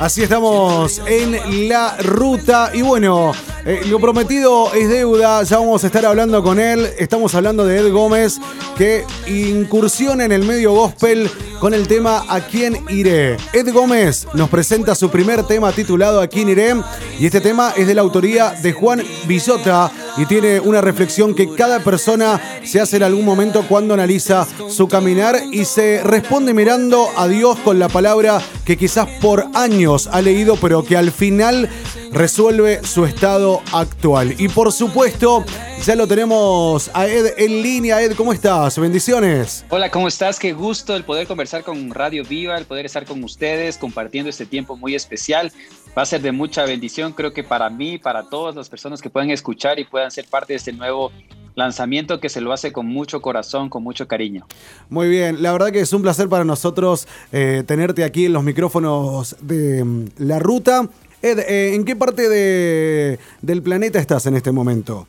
[0.00, 3.32] Así estamos en la ruta y bueno,
[3.66, 7.78] eh, lo prometido es deuda, ya vamos a estar hablando con él, estamos hablando de
[7.78, 8.38] Ed Gómez
[8.76, 13.38] que incursiona en el medio gospel con el tema ¿A quién iré?
[13.52, 16.76] Ed Gómez nos presenta su primer tema titulado ¿A quién iré?
[17.18, 21.54] Y este tema es de la autoría de Juan Villota y tiene una reflexión que
[21.54, 27.08] cada persona se hace en algún momento cuando analiza su caminar y se responde mirando
[27.16, 31.68] a Dios con la palabra que quizás por años ha leído, pero que al final
[32.12, 34.34] resuelve su estado actual.
[34.38, 35.44] Y por supuesto,
[35.84, 38.02] ya lo tenemos a Ed en línea.
[38.02, 38.78] Ed, ¿cómo estás?
[38.78, 39.64] Bendiciones.
[39.68, 40.38] Hola, ¿cómo estás?
[40.38, 44.46] Qué gusto el poder conversar con Radio Viva, el poder estar con ustedes compartiendo este
[44.46, 45.52] tiempo muy especial.
[45.98, 49.10] Va a ser de mucha bendición, creo que para mí, para todas las personas que
[49.10, 51.10] puedan escuchar y puedan ser parte de este nuevo
[51.56, 54.46] lanzamiento que se lo hace con mucho corazón, con mucho cariño.
[54.90, 58.44] Muy bien, la verdad que es un placer para nosotros eh, tenerte aquí en los
[58.44, 60.88] micrófonos de mm, la ruta.
[61.20, 65.08] Ed, eh, ¿en qué parte de, del planeta estás en este momento?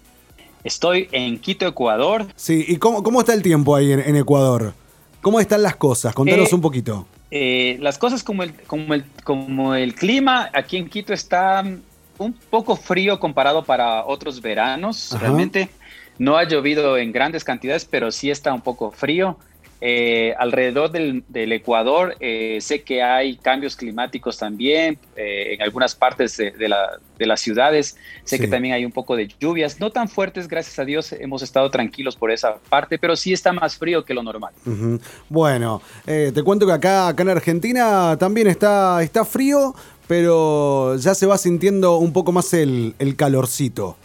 [0.63, 2.25] Estoy en Quito, Ecuador.
[2.35, 4.73] Sí, ¿y cómo, cómo está el tiempo ahí en, Ecuador?
[5.21, 6.15] ¿Cómo están las cosas?
[6.15, 7.05] Contanos eh, un poquito.
[7.31, 11.63] Las cosas como el, como, el, como el clima aquí en Quito está
[12.17, 15.15] un poco frío comparado para otros veranos.
[15.19, 15.69] Realmente
[16.17, 19.37] no ha llovido en grandes cantidades, pero sí está un poco frío.
[19.81, 26.35] Eh, alrededor del, Ecuador eh, sé que hay cambios climáticos también eh, en algunas partes
[26.35, 26.67] de,
[27.25, 27.95] las ciudades.
[28.25, 31.41] Sé que también hay un poco de lluvias, no tan fuertes, gracias a Dios hemos
[31.41, 34.53] estado tranquilos por esa parte, pero sí está más frío que lo normal.
[35.29, 39.73] Bueno, te cuento que acá, acá en Argentina también está, está frío,
[40.07, 43.97] pero ya se va sintiendo un poco más el, el calorcito.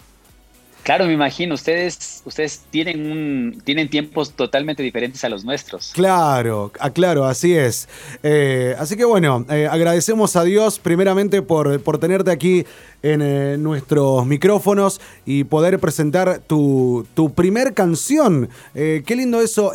[0.85, 5.93] Claro, me imagino, ustedes, ustedes tienen, un, tienen tiempos totalmente diferentes a los nuestros.
[5.95, 7.89] Claro, ah, claro, así es.
[8.23, 12.67] Eh, así que bueno, eh, agradecemos a Dios primeramente por, por tenerte aquí
[13.03, 18.51] en eh, nuestros micrófonos y poder presentar tu, tu primer canción.
[18.75, 19.73] qué lindo eso.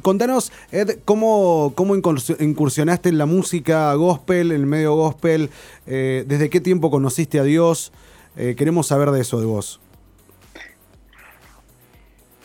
[0.00, 5.50] contanos, Ed, cómo, cómo incursionaste en la música gospel, en el medio gospel,
[5.84, 7.92] desde qué tiempo conociste a Dios.
[8.34, 9.80] queremos saber de eso de vos.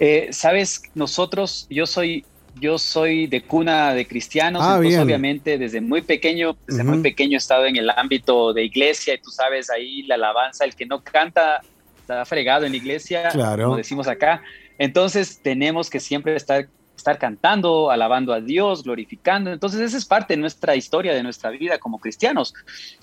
[0.06, 2.26] Eh, Sabes, nosotros, yo soy,
[2.60, 7.36] yo soy de cuna de cristianos, ah, entonces obviamente desde muy pequeño, desde muy pequeño
[7.36, 10.86] he estado en el ámbito de iglesia y tú sabes ahí la alabanza, el que
[10.86, 11.62] no canta
[12.02, 14.44] está fregado en la iglesia, como decimos acá.
[14.78, 16.68] Entonces tenemos que siempre estar
[17.04, 19.52] estar cantando, alabando a Dios, glorificando.
[19.52, 22.54] Entonces esa es parte de nuestra historia, de nuestra vida como cristianos.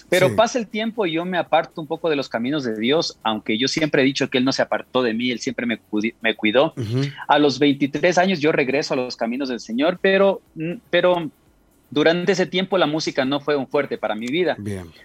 [0.08, 3.18] Pero pasa el tiempo y yo me aparto un poco de los caminos de Dios,
[3.22, 5.80] aunque yo siempre he dicho que Él no se apartó de mí, Él siempre me,
[6.22, 6.72] me cuidó.
[7.28, 10.40] A los 23 años yo regreso a los caminos del Señor, pero,
[10.88, 11.30] pero
[11.90, 14.56] durante ese tiempo la música no fue un fuerte para mi vida.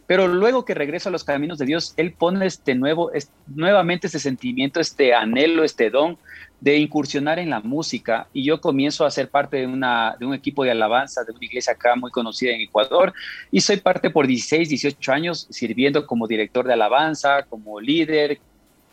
[0.06, 3.12] Pero luego que regreso a los caminos de Dios, Él pone este nuevo,
[3.48, 6.18] nuevamente este sentimiento, este anhelo, este don
[6.62, 10.34] de incursionar en la música y yo comienzo a ser parte de, una, de un
[10.34, 13.14] equipo de alabanza de una iglesia acá muy conocida en Ecuador
[13.52, 18.40] y soy parte por 16, 18 años sirviendo como director de alabanza, como líder,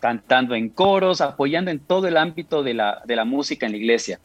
[0.01, 3.79] cantando en coros, apoyando en todo el ámbito de la, de la música en la
[3.79, 4.19] iglesia.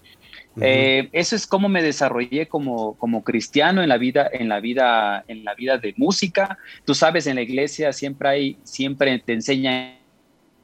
[0.61, 5.23] Eh, eso es cómo me desarrollé como, como cristiano en la vida, en la vida,
[5.27, 6.57] en la vida de música.
[6.85, 9.97] Tú sabes, en la iglesia siempre hay, siempre te enseñan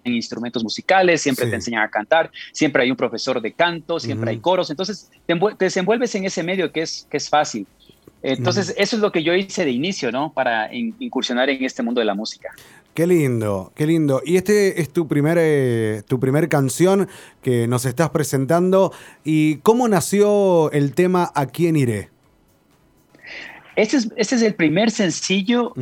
[0.03, 4.31] en instrumentos musicales, siempre te enseñan a cantar, siempre hay un profesor de canto, siempre
[4.31, 7.65] hay coros, entonces te, desenvuelves en ese medio que es, que es fácil.
[8.21, 10.31] Entonces, eso es lo que yo hice de inicio, ¿no?
[10.31, 12.53] Para incursionar en este mundo de la música.
[12.93, 14.21] Qué lindo, qué lindo.
[14.23, 17.07] Y este es tu primer, eh, tu primer canción
[17.41, 18.91] que nos estás presentando.
[19.23, 22.09] ¿Y cómo nació el tema ¿A quién iré?
[23.75, 25.73] Este es, este es el primer sencillo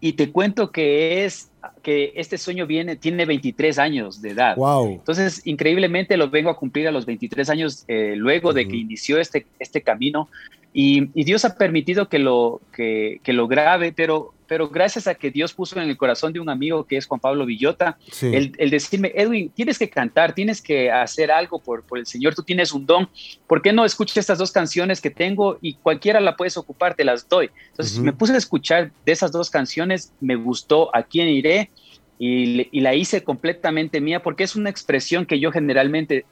[0.00, 1.50] y te cuento que es
[1.82, 4.56] que este sueño viene, tiene 23 años de edad.
[4.56, 4.92] Wow.
[4.92, 9.18] Entonces, increíblemente lo vengo a cumplir a los 23 años eh, luego de que inició
[9.18, 10.28] este, este camino.
[10.72, 15.52] Y, Dios ha permitido que lo, que, lo grabe, pero, pero gracias a que Dios
[15.52, 19.50] puso en el corazón de un amigo que es Juan Pablo Villota, el, decirme, Edwin,
[19.50, 23.08] tienes que cantar, tienes que hacer algo por, por el Señor, tú tienes un don,
[23.48, 27.04] ¿por qué no escuchas estas dos canciones que tengo y cualquiera la puedes ocupar, te
[27.04, 27.50] las doy?
[27.70, 31.70] Entonces me puse a escuchar de esas dos canciones, me gustó A quién iré
[32.18, 36.26] y, y la hice completamente mía porque es una expresión que yo generalmente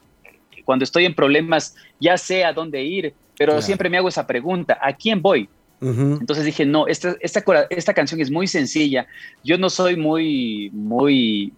[0.69, 4.77] cuando estoy en problemas ya sé a dónde ir, pero siempre me hago esa pregunta,
[4.81, 5.47] ¿a quién voy?
[5.79, 9.07] Entonces dije, no, esta, esta, esta, canción es muy sencilla.
[9.45, 11.53] Yo no soy muy, muy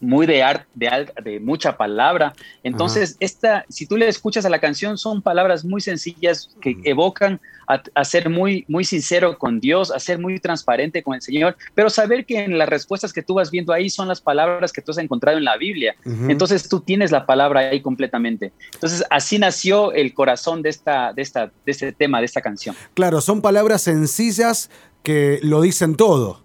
[0.00, 2.34] muy de arte, de, de, mucha palabra.
[2.62, 7.40] Entonces, esta, si tú le escuchas a la canción, son palabras muy sencillas que evocan
[7.94, 11.88] a, ser muy, muy sincero con Dios, a ser muy transparente con el Señor, pero
[11.88, 14.90] saber que en las respuestas que tú vas viendo ahí son las palabras que tú
[14.90, 15.94] has encontrado en la Biblia.
[16.28, 18.52] Entonces, tú tienes la palabra ahí completamente.
[18.74, 22.74] Entonces, así nació el corazón de, esta, de, esta, de este tema, de esta canción.
[22.94, 24.70] Claro, son palabras sencillas
[25.02, 26.42] que lo dicen todo.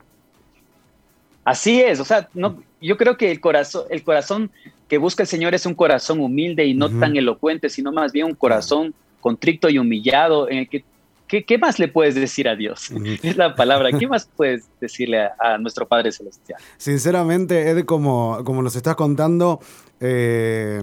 [1.44, 4.52] Así es, o sea, no, yo creo que el corazón, el corazón
[4.88, 8.28] que busca el Señor es un corazón humilde y no tan elocuente, sino más bien
[8.28, 10.84] un corazón contrito y humillado en el que
[11.28, 12.92] ¿Qué, más le puedes decir a Dios?
[13.24, 13.92] Es la palabra.
[13.92, 16.60] ¿Qué más puedes decirle a, nuestro Padre Celestial?
[16.78, 19.60] Sinceramente, Ed, como, como nos estás contando,
[20.00, 20.82] eh,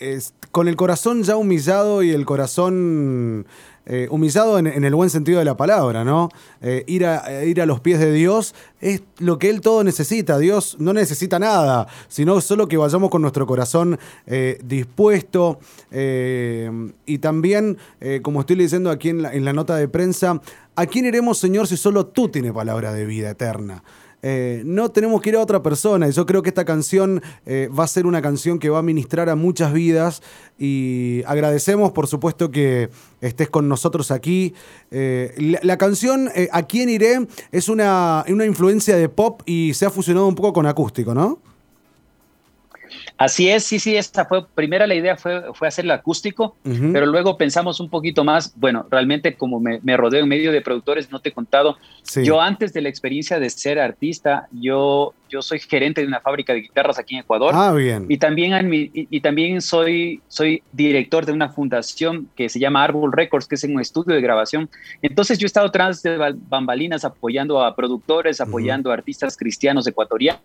[0.00, 3.46] es, con el corazón ya humillado y el corazón
[3.90, 6.28] eh, humillado en, el buen sentido de la palabra, ¿no?
[6.60, 10.38] Eh, ir, a, ir a los pies de Dios es lo que Él todo necesita.
[10.38, 15.58] Dios no necesita nada, sino solo que vayamos con nuestro corazón eh, dispuesto.
[15.90, 17.78] y también,
[18.20, 20.38] como estoy leyendo aquí en la, en la nota de prensa,
[20.76, 23.82] ¿a quién iremos, Señor, si solo tú tienes palabra de vida eterna?
[24.22, 26.08] Eh, no tenemos que ir a otra persona.
[26.08, 28.82] Y yo creo que esta canción eh, va a ser una canción que va a
[28.82, 30.22] ministrar a muchas vidas.
[30.58, 34.54] Y agradecemos, por supuesto, que estés con nosotros aquí.
[34.90, 37.26] Eh, la, canción ¿A quién iré?
[37.52, 41.38] es una, una influencia de pop y se ha fusionado un poco con acústico, ¿no?
[43.18, 47.36] Así es, sí, sí, esta fue, primera la idea fue, fue hacerlo acústico, pero luego
[47.36, 51.30] pensamos un poquito más, bueno, realmente como me, rodeo en medio de productores, no te
[51.30, 51.76] he contado,
[52.22, 56.52] yo antes de la experiencia de ser artista, yo, yo soy gerente de una fábrica
[56.52, 57.54] de guitarras aquí en Ecuador.
[57.56, 58.06] Ah, bien.
[58.08, 63.48] Y también, y, también soy, soy director de una fundación que se llama Arbol Records,
[63.48, 64.70] que es un estudio de grabación.
[65.02, 66.16] Entonces yo he estado atrás de
[66.48, 70.40] bambalinas apoyando a productores, apoyando a artistas cristianos ecuatorianos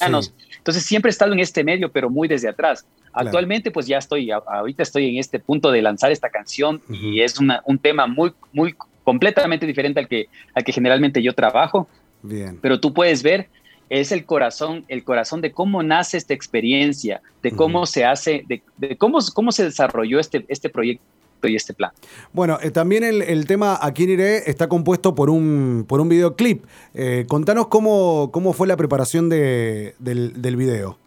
[0.00, 2.86] entonces siempre he estado en este medio, pero muy desde atrás.
[3.12, 7.38] Actualmente pues ya estoy, ahorita estoy en este punto de lanzar esta canción y es
[7.38, 8.74] un tema muy, muy
[9.04, 11.88] completamente diferente al que, al que generalmente yo trabajo.
[12.22, 12.58] Bien.
[12.60, 13.48] Pero tú puedes ver,
[13.88, 18.62] es el corazón, el corazón de cómo nace esta experiencia, de cómo se hace, de,
[18.76, 21.02] de, cómo, cómo se desarrolló este, este proyecto
[21.46, 21.90] y este plan.
[22.32, 26.64] Bueno, eh, también el, tema A quién iré está compuesto por un, por un videoclip.
[26.94, 30.98] Eh, contanos cómo, cómo fue la preparación del, del video.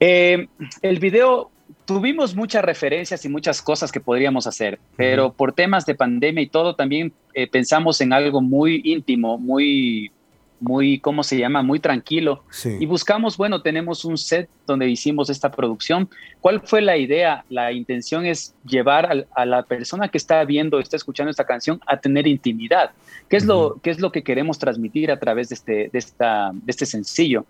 [0.00, 0.46] Eh,
[0.80, 1.50] el video
[1.84, 6.46] tuvimos muchas referencias y muchas cosas que podríamos hacer, pero por temas de pandemia y
[6.46, 7.12] todo también
[7.50, 10.12] pensamos en algo muy íntimo, muy
[10.60, 11.62] muy, ¿cómo se llama?
[11.62, 12.42] Muy tranquilo.
[12.64, 16.08] Y buscamos, bueno, tenemos un set donde hicimos esta producción.
[16.40, 17.44] ¿Cuál fue la idea?
[17.48, 21.98] La intención es llevar a, la persona que está viendo, está escuchando esta canción, a
[21.98, 22.90] tener intimidad.
[23.28, 26.50] ¿Qué es, lo, qué es lo que queremos transmitir a través de este, de esta,
[26.52, 27.44] de este sencillo?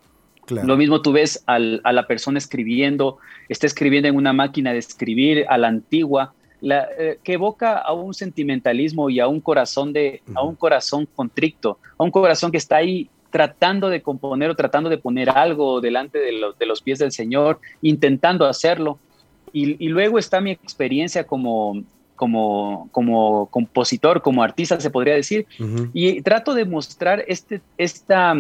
[0.51, 3.19] Lo mismo tú ves a la persona escribiendo,
[3.49, 8.15] está escribiendo en una máquina de escribir a la antigua, eh, que evoca a un
[8.15, 12.77] sentimentalismo y a un corazón de, a un corazón contricto, a un corazón que está
[12.77, 17.13] ahí tratando de componer o tratando de poner algo delante de, de los pies del
[17.13, 18.99] Señor, intentando hacerlo.
[19.53, 21.83] Y, luego está mi experiencia como,
[22.17, 25.47] como, como compositor, como artista, se podría decir,
[25.93, 28.35] y trato de mostrar este, esta,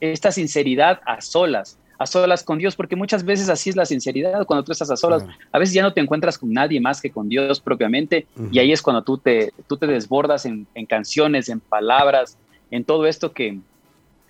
[0.00, 4.44] esta sinceridad a solas a solas con Dios, porque muchas veces así es la sinceridad,
[4.46, 7.10] cuando tú estás a solas, a veces ya no te encuentras con nadie más que
[7.10, 11.60] con Dios propiamente, y ahí es cuando tú te, tú te desbordas en, canciones, en
[11.60, 12.36] palabras,
[12.70, 13.58] en todo esto que,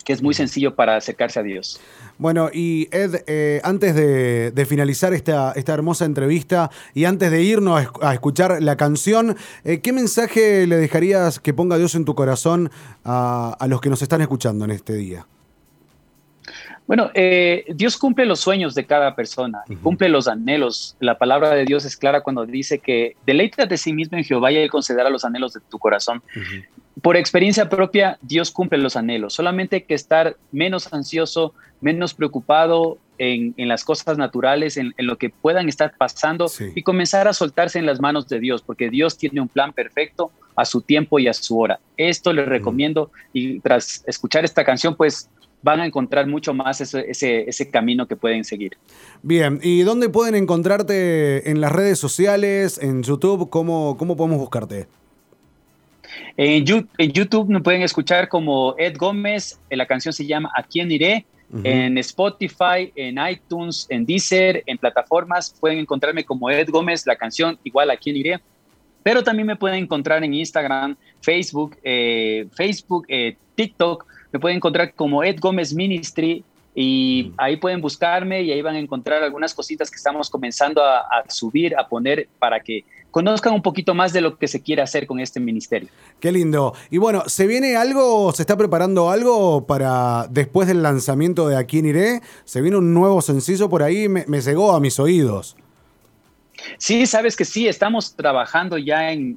[0.05, 1.81] que es muy sencillo para acercarse a Dios.
[2.19, 7.89] Bueno, y Ed, eh, antes de, finalizar esta, esta, hermosa entrevista y antes de irnos
[8.01, 12.71] a, escuchar la canción, eh, ¿qué mensaje le dejarías que ponga Dios en tu corazón
[13.05, 15.27] a, a los que nos están escuchando en este día?
[16.93, 20.95] Bueno, eh, Dios cumple los sueños de cada persona y cumple los anhelos.
[21.01, 24.53] La palabra de Dios es clara cuando dice que deleítate de sí mismo en Jehová
[24.53, 26.23] y Él concederá los anhelos de tu corazón.
[27.01, 29.33] Por experiencia propia, Dios cumple los anhelos.
[29.33, 35.31] Solamente hay que estar menos ansioso, menos preocupado en, las cosas naturales, en, lo que
[35.31, 39.41] puedan estar pasando y comenzar a soltarse en las manos de Dios, porque Dios tiene
[39.41, 41.81] un plan perfecto a su tiempo y a su hora.
[41.97, 45.31] Esto les recomiendo y tras escuchar esta canción, pues
[45.63, 48.77] van a encontrar mucho más ese, ese, camino que pueden seguir.
[49.23, 53.49] Bien, ¿y dónde pueden encontrarte en las redes sociales, en YouTube?
[53.49, 54.87] ¿Cómo, cómo podemos buscarte?
[56.37, 60.91] En, YouTube me pueden escuchar como Ed Gómez, eh, la canción se llama ¿A quién
[60.91, 61.27] iré?
[61.65, 67.59] En Spotify, en iTunes, en Deezer, en plataformas, pueden encontrarme como Ed Gómez, la canción
[67.63, 68.41] igual ¿A quién iré?
[69.03, 74.95] Pero también me pueden encontrar en Instagram, Facebook, eh, Facebook, eh, TikTok, me pueden encontrar
[74.95, 79.91] como Ed Gómez Ministry y ahí pueden buscarme y ahí van a encontrar algunas cositas
[79.91, 84.39] que estamos comenzando a, subir, a poner para que conozcan un poquito más de lo
[84.39, 85.91] que se quiere hacer con este ministerio.
[86.19, 86.75] Qué lindo.
[86.91, 91.81] Y bueno, ¿se viene algo, se está preparando algo para después del lanzamiento de Aquí
[91.81, 92.21] en Iré?
[92.47, 94.09] ¿Se viene un nuevo sencillo por ahí?
[94.09, 95.57] Me, me llegó a mis oídos.
[96.79, 99.37] Sí, sabes que sí, estamos trabajando ya en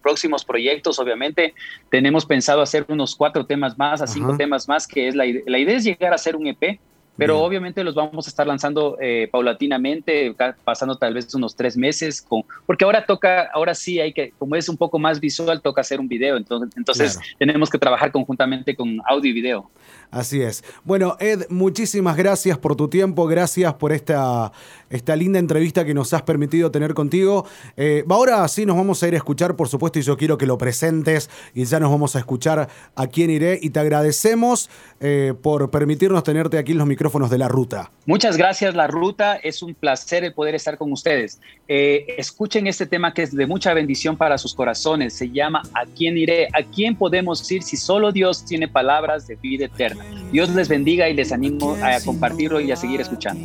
[0.00, 1.54] próximos proyectos, obviamente.
[1.90, 5.58] Tenemos pensado hacer unos cuatro temas más, a cinco temas más, que es la, la
[5.58, 6.78] idea es llegar a hacer un EP
[7.16, 12.22] pero obviamente los vamos a estar lanzando eh, paulatinamente, pasando tal vez unos tres meses,
[12.22, 15.82] con, porque ahora toca, ahora sí hay que, como es un poco más visual, toca
[15.82, 19.70] hacer un video, entonces, entonces tenemos que trabajar conjuntamente con audio y video.
[20.10, 20.64] Así es.
[20.82, 24.50] Bueno, Ed, muchísimas gracias por tu tiempo, gracias por esta,
[24.88, 27.46] esta linda entrevista que nos has permitido tener contigo.
[27.76, 30.46] Eh, ahora sí nos vamos a ir a escuchar, por supuesto, y yo quiero que
[30.46, 35.34] lo presentes y ya nos vamos a escuchar a quién iré y te agradecemos eh,
[35.40, 37.90] por permitirnos tenerte aquí en los micrófonos de la ruta.
[38.04, 39.36] Muchas gracias, La Ruta.
[39.36, 41.40] Es un placer el poder estar con ustedes.
[41.66, 45.14] Eh, escuchen este tema que es de mucha bendición para sus corazones.
[45.14, 46.48] Se llama ¿A quién iré?
[46.52, 50.04] ¿A quién podemos ir si solo Dios tiene palabras de vida eterna?
[50.30, 53.42] Dios les bendiga y les animo a compartirlo y a seguir escuchando.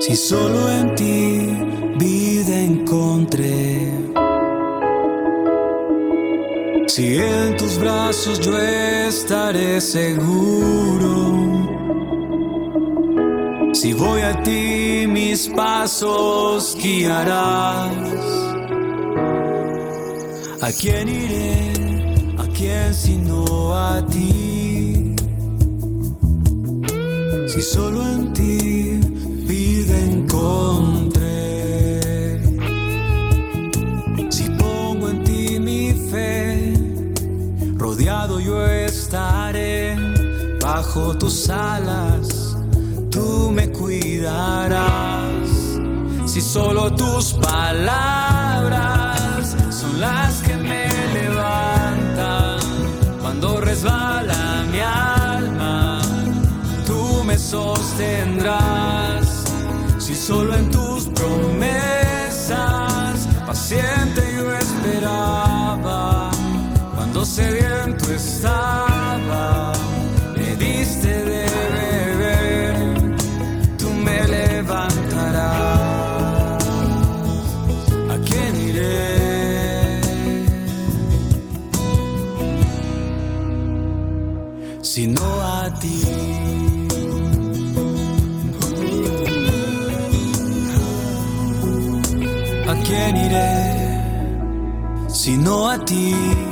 [0.00, 1.48] Si solo en ti
[1.96, 4.01] vida encontré
[6.94, 11.14] si en tus brazos yo estaré seguro.
[13.72, 17.90] Si voy a ti mis pasos guiarás.
[20.60, 21.72] ¿A quién iré?
[22.36, 25.14] ¿A quién sino a ti?
[27.48, 29.00] Si solo en ti
[29.48, 29.96] vida
[37.98, 38.44] encontré.
[38.44, 39.96] yo estaré
[40.60, 42.56] bajo tus alas,
[43.10, 45.50] tú me cuidarás.
[46.26, 52.60] Si solo tus palabras son las que me levantan
[53.20, 56.00] cuando resbala mi alma,
[56.86, 59.44] tú me sostendrás.
[59.98, 64.01] Si solo en tus promesas paciente
[67.22, 69.72] cuando se viento estaba,
[70.36, 71.46] me diste de
[71.78, 73.16] beber,
[73.78, 75.44] tú me levantarás.
[78.10, 80.00] ¿A quién iré?
[84.82, 86.02] Si no a ti.
[92.68, 93.62] ¿A quién iré?
[95.08, 96.51] Si no a ti.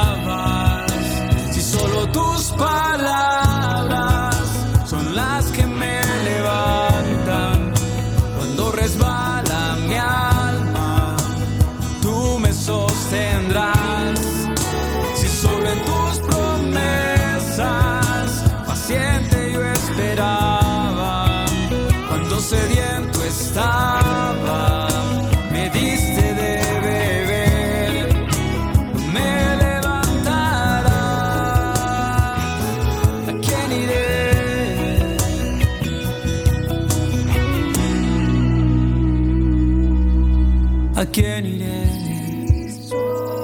[41.11, 41.85] quién iré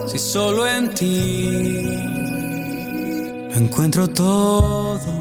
[0.08, 1.88] si solo en ti
[3.56, 5.17] encuentro todo?